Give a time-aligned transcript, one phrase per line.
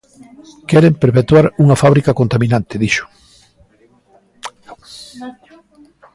[0.69, 3.05] "Queren perpetuar unha fábrica contaminante", dixo.